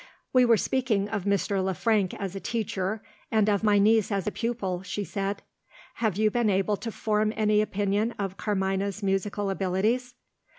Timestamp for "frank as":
1.75-2.35